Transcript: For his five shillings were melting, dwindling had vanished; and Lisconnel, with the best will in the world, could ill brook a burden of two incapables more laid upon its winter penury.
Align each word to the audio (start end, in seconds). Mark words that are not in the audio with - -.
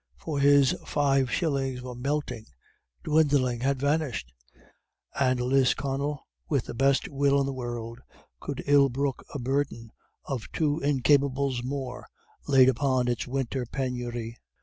For 0.17 0.39
his 0.39 0.73
five 0.83 1.29
shillings 1.29 1.83
were 1.83 1.93
melting, 1.93 2.47
dwindling 3.03 3.59
had 3.59 3.77
vanished; 3.79 4.33
and 5.13 5.39
Lisconnel, 5.39 6.25
with 6.49 6.65
the 6.65 6.73
best 6.73 7.07
will 7.07 7.39
in 7.39 7.45
the 7.45 7.53
world, 7.53 7.99
could 8.39 8.63
ill 8.65 8.89
brook 8.89 9.23
a 9.31 9.37
burden 9.37 9.91
of 10.25 10.51
two 10.53 10.79
incapables 10.79 11.63
more 11.63 12.07
laid 12.47 12.67
upon 12.67 13.07
its 13.07 13.27
winter 13.27 13.67
penury. 13.67 14.39